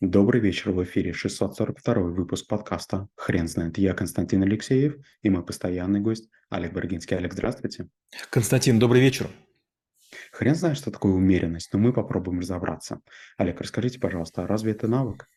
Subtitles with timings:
[0.00, 3.78] Добрый вечер, в эфире 642 выпуск подкаста «Хрен знает».
[3.78, 7.16] Я Константин Алексеев и мой постоянный гость Олег Баргинский.
[7.16, 7.88] Олег, здравствуйте.
[8.30, 9.28] Константин, добрый вечер.
[10.30, 13.00] Хрен знает, что такое умеренность, но мы попробуем разобраться.
[13.38, 15.28] Олег, расскажите, пожалуйста, а разве это навык?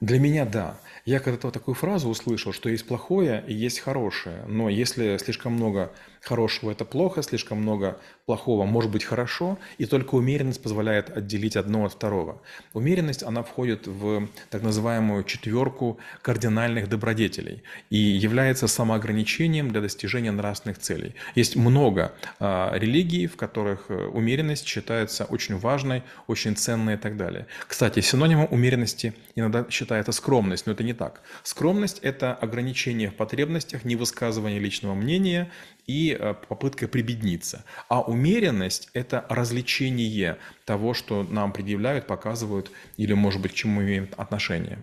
[0.00, 0.80] Для меня да.
[1.04, 4.44] Я когда-то такую фразу услышал, что есть плохое и есть хорошее.
[4.48, 5.92] Но если слишком много
[6.28, 11.84] хорошего– это плохо, слишком много плохого может быть хорошо, и только умеренность позволяет отделить одно
[11.84, 12.40] от второго.
[12.74, 20.78] Умеренность, она входит в так называемую четверку кардинальных добродетелей и является самоограничением для достижения нравственных
[20.78, 21.14] целей.
[21.34, 27.16] Есть много а, религий, в которых э, умеренность считается очень важной, очень ценной и так
[27.16, 27.46] далее.
[27.66, 31.22] Кстати, синонимом умеренности иногда считается скромность, но это не так.
[31.42, 35.50] Скромность– это ограничение в потребностях, невысказывание личного мнения
[35.86, 37.64] и э, попытка прибедниться.
[37.88, 44.08] А умеренность– это развлечение того, что нам предъявляют, показывают или, может быть, к чему имеем
[44.16, 44.82] отношение.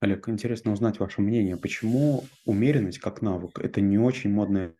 [0.00, 1.56] Олег, интересно узнать ваше мнение.
[1.56, 4.72] Почему умеренность как навык– это не очень модная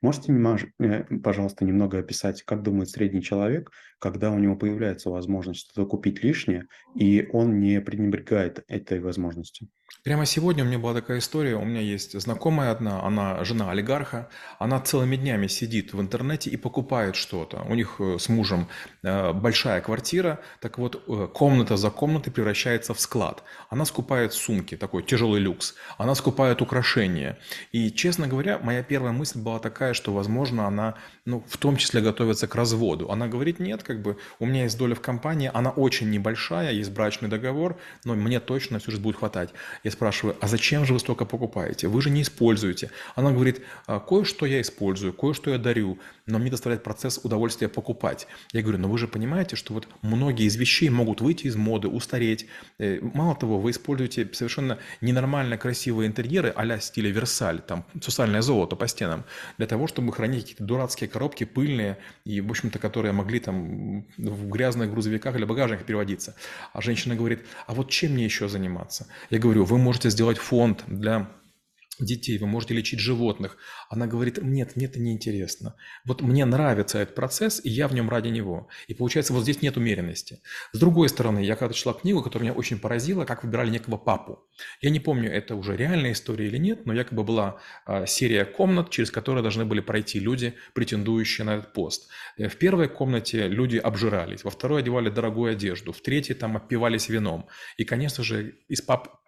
[0.00, 0.32] Можете,
[0.78, 6.22] э, пожалуйста, немного описать, как думает средний человек, когда у него появляется возможность что-то купить
[6.22, 9.68] лишнее, и он не пренебрегает этой возможностью?
[10.08, 11.56] Прямо сегодня у меня была такая история.
[11.56, 14.28] У меня есть знакомая одна, она жена олигарха.
[14.58, 17.62] Она целыми днями сидит в интернете и покупает что-то.
[17.68, 18.68] У них э, с мужем
[19.02, 20.40] э, большая квартира.
[20.60, 23.42] Так вот, э, комната за комнатой превращается в склад.
[23.70, 25.74] Она скупает сумки, такой тяжелый люкс.
[25.98, 27.38] Она скупает украшения.
[27.72, 30.94] И, честно говоря, моя первая мысль была такая, что, возможно, она,
[31.24, 33.10] ну, в том числе готовится к разводу.
[33.10, 36.92] Она говорит, нет, как бы, у меня есть доля в компании, она очень небольшая, есть
[36.92, 39.50] брачный договор, но мне точно все же будет хватать.
[39.84, 41.88] Я спрашиваю, а зачем же вы столько покупаете?
[41.88, 42.90] Вы же не используете.
[43.14, 48.26] Она говорит, «А, кое-что я использую, кое-что я дарю, но мне доставляет процесс удовольствия покупать.
[48.52, 51.88] Я говорю, но вы же понимаете, что вот многие из вещей могут выйти из моды,
[51.88, 52.46] устареть.
[52.78, 58.76] Э, мало того, вы используете совершенно ненормально красивые интерьеры а стиля Версаль, там сусальное золото
[58.76, 59.24] по стенам,
[59.56, 64.48] для того, чтобы хранить какие-то дурацкие коробки, пыльные, и, в общем-то, которые могли там в
[64.48, 66.34] грязных грузовиках или багажниках переводиться.
[66.72, 69.06] А женщина говорит, а вот чем мне еще заниматься?
[69.30, 71.28] Я говорю, вы можете сделать фонд для
[72.00, 73.56] детей, вы можете лечить животных.
[73.88, 75.74] Она говорит, нет, мне это неинтересно.
[76.04, 78.68] Вот мне нравится этот процесс, и я в нем ради него.
[78.86, 80.40] И получается, вот здесь нет умеренности.
[80.72, 84.44] С другой стороны, я когда читала книгу, которая меня очень поразила, как выбирали некого папу.
[84.80, 88.90] Я не помню, это уже реальная история или нет, но якобы была а, серия комнат,
[88.90, 92.08] через которые должны были пройти люди, претендующие на этот пост.
[92.36, 97.08] Э, в первой комнате люди обжирались, во второй одевали дорогую одежду, в третьей там опивались
[97.08, 97.48] вином.
[97.76, 99.18] И, конечно же, из пап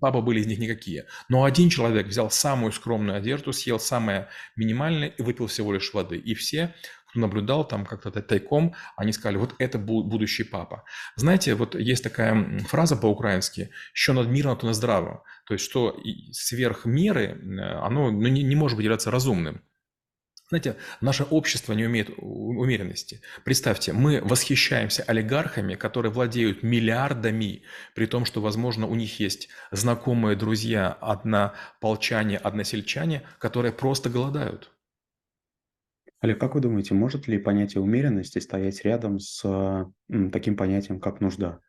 [0.00, 1.06] папа были из них никакие.
[1.28, 6.16] Но один человек взял самую скромную одежду, съел самое минимальное и выпил всего лишь воды.
[6.16, 6.74] И все,
[7.06, 10.84] кто наблюдал там как-то тайком, они сказали, вот это будущий папа.
[11.16, 15.24] Знаете, вот есть такая фраза по-украински «що над миром, то на здраво».
[15.46, 16.00] То есть, что
[16.32, 17.38] сверх меры,
[17.82, 19.60] оно ну, не, не может являться разумным.
[20.52, 23.22] Знаете, наше общество не умеет умеренности.
[23.42, 27.62] Представьте, мы восхищаемся олигархами, которые владеют миллиардами,
[27.94, 34.70] при том, что, возможно, у них есть знакомые друзья, однополчане, односельчане, которые просто голодают.
[36.20, 41.20] Олег, как вы думаете, может ли понятие умеренности стоять рядом с м, таким понятием, как
[41.22, 41.60] нужда?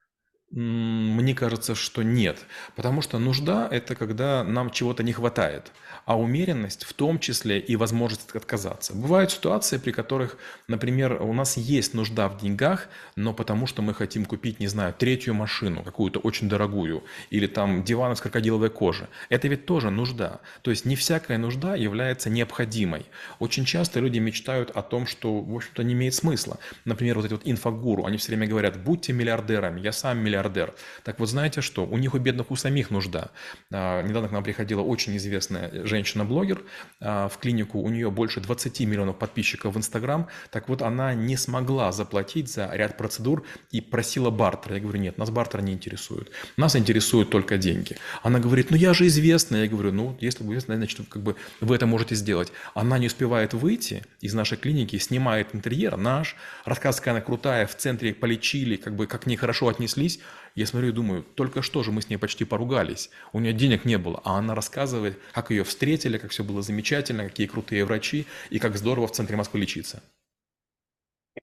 [0.55, 2.45] Мне кажется, что нет.
[2.75, 5.71] Потому что нужда– это когда нам чего-то не хватает.
[6.05, 8.93] А умеренность в том числе и возможность отказаться.
[8.93, 10.37] Бывают ситуации, при которых,
[10.67, 14.93] например, у нас есть нужда в деньгах, но потому что мы хотим купить, не знаю,
[14.93, 19.09] третью машину, какую-то очень дорогую, или там диван из крокодиловой кожи.
[19.29, 20.41] Это ведь тоже нужда.
[20.61, 23.07] То есть не всякая нужда является необходимой.
[23.39, 26.59] Очень часто люди мечтают о том, что, в общем-то, не имеет смысла.
[26.85, 30.73] Например, вот эти вот инфогуру, они все время говорят, будьте миллиардерами, я сам миллиардер миллиардер.
[31.03, 31.85] Так вот, знаете что?
[31.85, 33.31] У них, у бедных, у самих нужда.
[33.71, 36.61] А, недавно к нам приходила очень известная женщина-блогер
[36.99, 37.79] а, в клинику.
[37.79, 40.27] У нее больше 20 миллионов подписчиков в Инстаграм.
[40.51, 44.73] Так вот, она не смогла заплатить за ряд процедур и просила бартер.
[44.73, 46.31] Я говорю, нет, нас бартер не интересует.
[46.57, 47.97] Нас интересуют только деньги.
[48.21, 49.63] Она говорит, ну я же известная.
[49.63, 52.51] Я говорю, ну если вы известная, значит, как бы вы это можете сделать.
[52.73, 56.35] Она не успевает выйти из нашей клиники, снимает интерьер наш,
[56.65, 60.19] рассказывает, какая она крутая, в центре полечили, как бы как к ней хорошо отнеслись.
[60.55, 63.09] Я смотрю и думаю, только что же мы с ней почти поругались.
[63.31, 67.23] У нее денег не было, а она рассказывает, как ее встретили, как все было замечательно,
[67.23, 70.03] какие крутые врачи и как здорово в центре Москвы лечиться.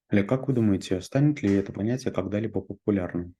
[0.08, 3.34] Олег, как вы думаете, станет ли это понятие когда-либо популярным?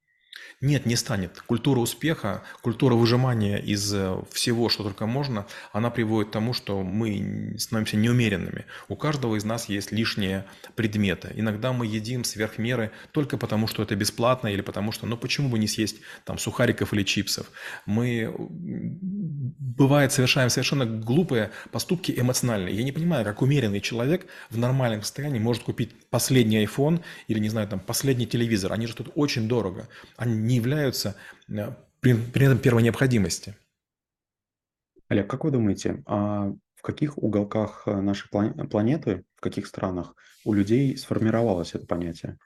[0.61, 1.41] Нет, не станет.
[1.47, 6.83] Культура успеха, культура выжимания из э, всего, что только можно, она приводит к тому, что
[6.83, 8.67] мы становимся неумеренными.
[8.89, 10.45] У каждого из нас есть лишние
[10.77, 11.33] предметы.
[11.35, 15.49] Иногда мы едим сверх меры только потому, что это бесплатно или потому что, ну почему
[15.49, 17.51] бы не съесть там сухариков или чипсов.
[17.87, 22.75] Мы, бывает, совершаем совершенно глупые поступки эмоциональные.
[22.75, 27.49] Я не понимаю, как умеренный человек в нормальном состоянии может купить последний iPhone или, не
[27.49, 28.73] знаю, там, последний телевизор.
[28.73, 29.89] Они же тут очень дорого.
[30.17, 31.17] Они не являются
[31.49, 33.57] э, при, при этом первой необходимости.
[35.09, 40.55] Олег, как вы думаете, а в каких уголках э, нашей планеты, в каких странах у
[40.55, 42.39] людей сформировалось это понятие?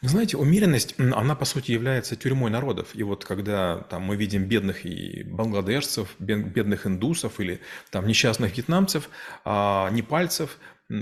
[0.00, 2.94] Вы знаете, умеренность, она по сути является тюрьмой народов.
[2.94, 7.60] И вот когда там, мы видим бедных и бангладешцев, бедных индусов или
[7.90, 9.10] там несчастных вьетнамцев,
[9.44, 10.58] а, непальцев,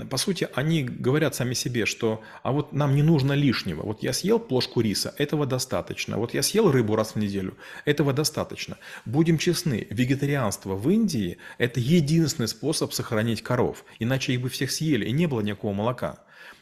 [0.09, 3.81] по сути, они говорят сами себе, что а вот нам не нужно лишнего.
[3.81, 6.17] Вот я съел плошку риса, этого достаточно.
[6.17, 8.77] Вот я съел рыбу раз в неделю, этого достаточно.
[9.05, 13.83] Будем честны, вегетарианство в Индии– это единственный способ сохранить коров.
[13.99, 16.19] Иначе их бы всех съели, и не было никакого молока.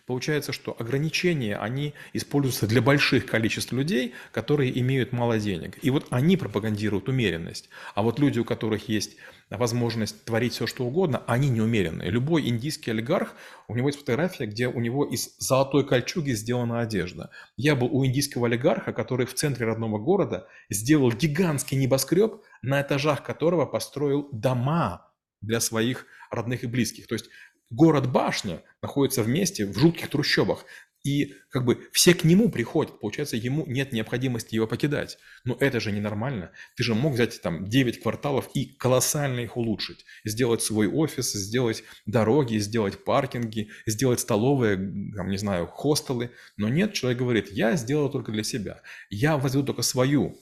[0.07, 5.77] Получается, что ограничения, они используются для больших количеств людей, которые имеют мало денег.
[5.83, 7.69] И вот они пропагандируют умеренность.
[7.93, 9.15] А вот люди, у которых есть
[9.57, 12.09] возможность творить все, что угодно, они неумеренные.
[12.09, 13.35] Любой индийский олигарх,
[13.67, 17.31] у него есть фотография, где у него из золотой кольчуги сделана одежда.
[17.57, 23.23] Я был у индийского олигарха, который в центре родного города сделал гигантский небоскреб, на этажах
[23.23, 25.11] которого построил дома
[25.41, 27.07] для своих родных и близких.
[27.07, 27.29] То есть
[27.69, 30.65] город-башня находится вместе в жутких трущобах.
[31.03, 35.17] И как бы все к нему приходят, получается, ему нет необходимости его покидать.
[35.43, 36.51] Но это же ненормально.
[36.75, 40.05] Ты же мог взять там 9 кварталов и колоссально их улучшить.
[40.23, 44.75] Сделать свой офис, сделать дороги, сделать паркинги, сделать столовые,
[45.15, 46.31] там, не знаю, хостелы.
[46.57, 48.81] Но нет, человек говорит, я сделал только для себя.
[49.09, 50.37] Я возведу только свою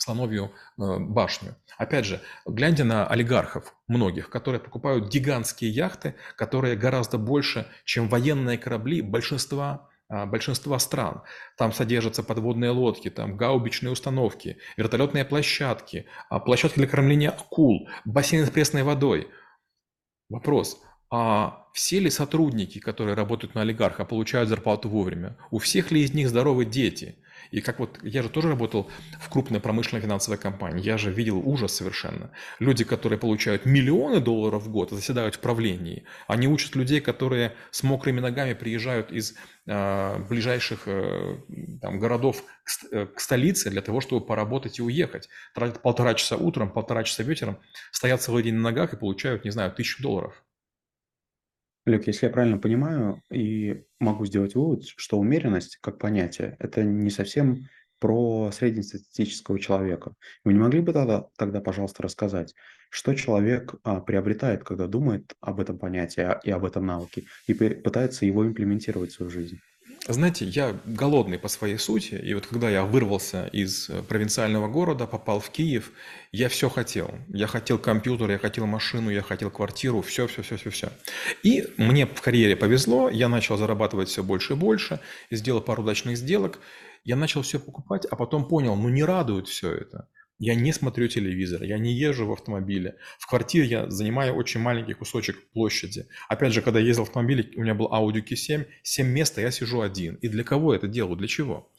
[0.00, 1.56] слоновью э, башню.
[1.78, 8.58] Опять же, гляньте на олигархов многих, которые покупают гигантские яхты, которые гораздо больше, чем военные
[8.58, 11.22] корабли большинства а, большинства стран.
[11.56, 18.46] Там содержатся подводные лодки, там гаубичные установки, вертолетные площадки, а, площадки для кормления акул, бассейны
[18.46, 19.28] с пресной водой.
[20.28, 25.36] Вопрос, а все ли сотрудники, которые работают на олигарха, получают зарплату вовремя?
[25.52, 27.16] У всех ли из них здоровы дети?
[27.50, 28.90] И как вот, я же тоже работал
[29.20, 32.30] в крупной промышленной финансовой компании, я же видел ужас совершенно.
[32.58, 37.82] Люди, которые получают миллионы долларов в год, заседают в правлении, они учат людей, которые с
[37.82, 39.34] мокрыми ногами приезжают из
[39.66, 41.38] э, ближайших э,
[41.80, 45.28] там, городов к, э, к столице для того, чтобы поработать и уехать.
[45.54, 47.58] Тратят полтора часа утром, полтора часа вечером,
[47.92, 50.42] стоят целый день на ногах и получают, не знаю, тысячу долларов.
[51.86, 57.10] Олег, если я правильно понимаю и могу сделать вывод, что умеренность как понятие– это не
[57.10, 57.68] совсем
[57.98, 60.14] про среднестатистического человека.
[60.44, 62.54] Вы не могли бы тогда, тогда пожалуйста, рассказать,
[62.90, 67.54] что человек а, приобретает, когда думает об этом понятии а, и об этом навыке, и
[67.54, 69.58] пытается его имплементировать в свою жизнь?
[70.08, 75.06] Знаете, я голодный по своей сути, и вот когда я вырвался из э, провинциального города,
[75.06, 75.92] попал в Киев,
[76.32, 77.14] я все хотел.
[77.28, 80.92] Я хотел компьютер, я хотел машину, я хотел квартиру, все, все, все, все, все.
[81.42, 85.00] И мне в карьере повезло, я начал зарабатывать все больше и больше,
[85.30, 86.60] сделал пару удачных сделок,
[87.04, 90.08] я начал все покупать, а потом понял, ну не радует все это.
[90.40, 92.96] Я не смотрю телевизор, я не езжу в автомобиле.
[93.18, 96.06] В квартире я занимаю очень маленький кусочек площади.
[96.30, 99.42] Опять же, когда я ездил в автомобиле, у меня был Audi Q7, 7 мест, а
[99.42, 100.14] я сижу один.
[100.14, 101.16] И для кого это делаю?
[101.16, 101.70] Для чего?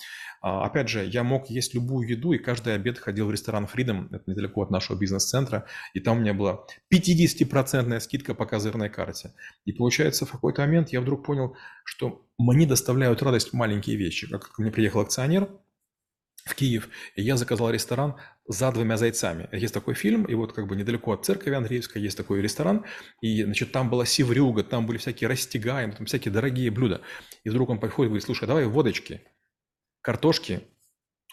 [0.44, 4.08] А, опять же, я мог есть любую еду, и каждый обед ходил в ресторан Freedom,
[4.12, 5.66] это недалеко от нашего бизнес-центра,
[5.96, 6.64] и там у меня была
[6.94, 9.34] 50% скидка по козырной карте.
[9.66, 14.28] И получается, в какой-то момент я вдруг понял, что мне доставляют радость маленькие вещи.
[14.28, 15.50] Как ко мне приехал акционер,
[16.46, 18.16] в Киев, и я заказал ресторан
[18.48, 19.48] «За двумя зайцами».
[19.52, 22.86] Есть такой фильм, и вот как бы недалеко от церкви Андреевской есть такой ресторан,
[23.22, 27.02] и, значит, там была севрюга, там были всякие растягаем, там всякие дорогие блюда.
[27.44, 29.22] И вдруг он подходит и говорит, слушай, давай водочки,
[30.02, 30.62] картошки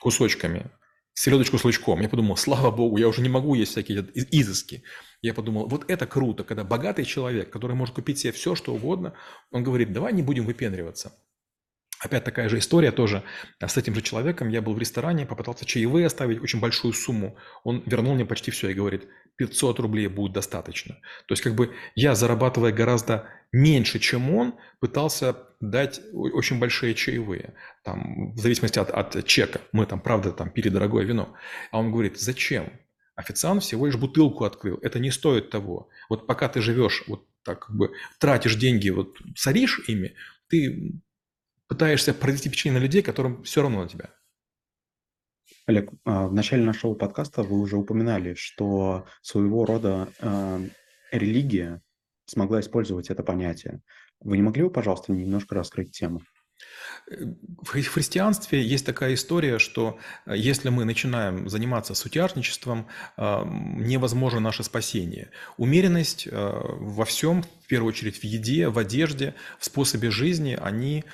[0.01, 0.71] кусочками,
[1.15, 2.01] селедочку с лучком.
[2.01, 4.85] Я подумал, слава богу, я уже не могу есть всякие изыски.
[5.21, 9.15] Я подумал, вот это круто, когда богатый человек, который может купить себе все, что угодно,
[9.51, 11.13] он говорит, давай не будем выпендриваться.
[12.01, 13.25] Опять такая же история тоже
[13.61, 14.49] с этим же человеком.
[14.49, 17.37] Я был в ресторане, попытался чаевые оставить, очень большую сумму.
[17.65, 20.95] Он вернул мне почти все и говорит, 500 рублей будет достаточно.
[21.27, 27.55] То есть как бы я, зарабатывая гораздо меньше, чем он, пытался дать очень большие чаевые.
[27.83, 29.61] Там, в зависимости от, от чека.
[29.73, 31.35] Мы там, правда, там пили дорогое вино.
[31.73, 32.73] А он говорит, зачем?
[33.17, 34.79] Официант всего лишь бутылку открыл.
[34.83, 35.89] Это не стоит того.
[36.09, 37.91] Вот пока ты живешь, вот так как бы
[38.21, 40.15] тратишь деньги, вот царишь ими,
[40.49, 41.01] ты
[41.69, 44.11] пытаешься произвести впечатление на людей, которым все равно на тебя.
[45.67, 50.61] Олег, а, в начале нашего подкаста вы уже упоминали, что своего рода, а,
[51.13, 51.83] религия
[52.25, 53.83] смогла использовать это понятие.
[54.21, 56.23] Вы не могли бы, пожалуйста, немножко раскрыть тему?
[57.07, 63.45] В хри- в христианстве есть такая история, что э, если мы начинаем заниматься сутяжничеством, а,
[63.45, 65.31] невозможно наше спасение.
[65.57, 71.05] Умеренность э, во всем, первую очередь в еде, в одежде, в способе жизни, они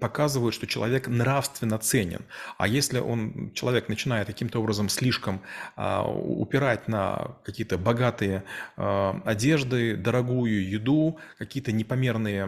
[0.00, 2.26] показывают, что человек нравственно ценен.
[2.58, 5.40] А если он, человек начинает каким-то образом слишком
[5.74, 8.44] а, упирать на какие-то богатые
[8.76, 12.44] а, одежды, дорогую еду, какие-то непомерные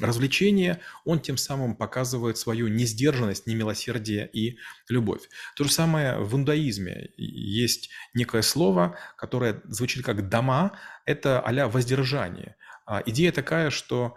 [0.00, 4.56] развлечения, он тем самым показывает свою несдержанность, немилосердие и
[4.88, 5.28] любовь.
[5.56, 7.10] То же самое в иудаизме.
[7.18, 10.72] Есть некое слово, которое звучит как «дома»,
[11.06, 12.56] это а воздержание.
[13.06, 14.16] Идея такая, что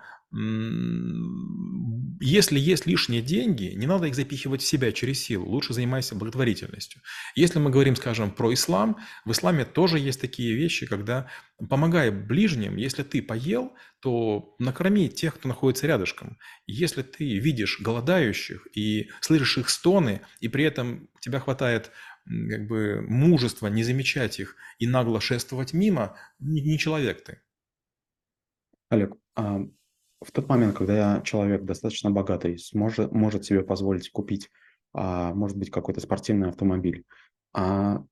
[2.19, 7.01] если есть лишние деньги, не надо их запихивать в себя через силу, лучше занимайся благотворительностью.
[7.35, 11.29] Если мы говорим, скажем, про ислам, в исламе тоже есть такие вещи, когда
[11.69, 16.37] помогай ближним, если ты поел, то накорми тех, кто находится рядышком.
[16.67, 21.91] Если ты видишь голодающих и слышишь их стоны, и при этом тебя хватает
[22.25, 27.41] как бы мужества не замечать их и нагло шествовать мимо, не человек ты.
[28.89, 29.59] Олег, а
[30.21, 34.49] в тот момент, когда человек достаточно богатый, сможет, может себе позволить купить,
[34.93, 37.03] а, может быть, какой-то спортивный автомобиль,
[37.53, 38.03] а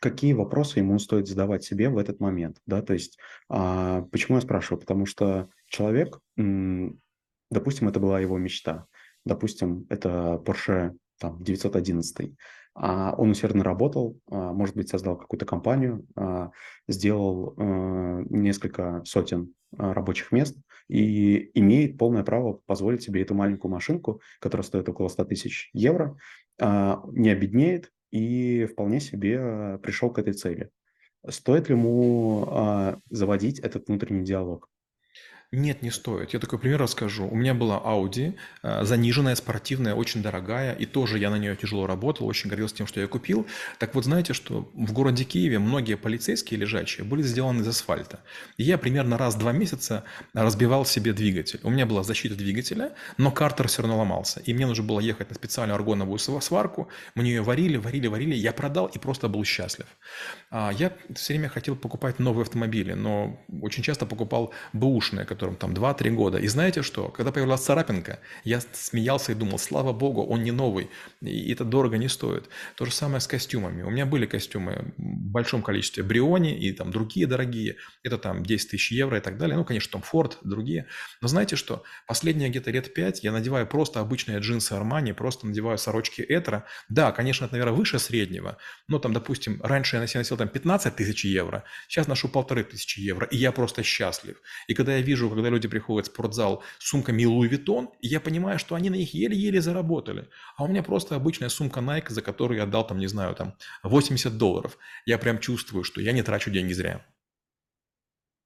[0.00, 4.42] какие вопросы ему стоит задавать себе в этот момент, да, то есть, а, почему я
[4.42, 8.86] спрашиваю, потому что человек, допустим, это была его мечта,
[9.24, 12.32] допустим, это Porsche там 911, а
[12.74, 16.50] он усердно работал, а, может быть, создал какую-то компанию, а,
[16.88, 20.56] сделал э, несколько сотен а, рабочих мест,
[20.88, 26.16] и имеет полное право позволить себе эту маленькую машинку, которая стоит около 100 тысяч евро,
[26.60, 30.70] а, не обеднеет и вполне себе пришел к этой цели.
[31.28, 34.68] Стоит ли ему а, заводить этот внутренний диалог?
[35.54, 36.32] Нет, не стоит.
[36.32, 37.28] Я такой пример расскажу.
[37.28, 41.86] У меня была Audi, э, заниженная, спортивная, очень дорогая, и тоже я на нее тяжело
[41.86, 43.46] работал, очень гордился тем, что я купил.
[43.78, 48.20] Так вот, знаете, что в городе Киеве многие полицейские лежачие были сделаны из асфальта.
[48.56, 51.60] И я примерно раз в два месяца разбивал себе двигатель.
[51.64, 54.40] У меня была защита двигателя, но картер все равно ломался.
[54.40, 56.88] И мне нужно было ехать на специальную аргоновую сварку.
[57.14, 58.34] Мне ее варили, варили, варили.
[58.34, 59.86] Я продал и просто был счастлив.
[60.50, 65.56] А я все время хотел покупать новые автомобили, но очень часто покупал бэушные, которые которым
[65.56, 66.38] там 2-3 года.
[66.38, 67.08] И знаете что?
[67.08, 70.88] Когда появилась царапинка, я смеялся и думал, слава богу, он не новый,
[71.20, 72.48] и это дорого не стоит.
[72.76, 73.82] То же самое с костюмами.
[73.82, 77.74] У меня были костюмы в большом количестве Бриони и там другие дорогие.
[78.04, 79.56] Это там 10 тысяч евро и так далее.
[79.56, 80.86] Ну, конечно, Том Форд, другие.
[81.20, 81.82] Но знаете что?
[82.06, 86.66] Последние где-то лет 5 я надеваю просто обычные джинсы Армани, просто надеваю сорочки Этера.
[86.88, 88.58] Да, конечно, это, наверное, выше среднего.
[88.86, 93.26] Но там, допустим, раньше я носил там 15 тысяч евро, сейчас ношу полторы тысячи евро,
[93.26, 94.36] и я просто счастлив.
[94.68, 98.58] И когда я вижу, когда люди приходят в спортзал с сумками Louis Vuitton, я понимаю,
[98.58, 100.28] что они на них еле-еле заработали.
[100.56, 103.54] А у меня просто обычная сумка Nike, за которую я отдал, там, не знаю, там
[103.82, 104.78] 80 долларов.
[105.06, 107.04] Я прям чувствую, что я не трачу деньги зря.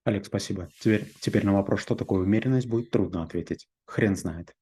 [0.04, 0.68] Олег, спасибо.
[0.78, 3.68] Теперь, теперь на вопрос, что такое умеренность, будет трудно ответить.
[3.86, 4.54] Хрен знает.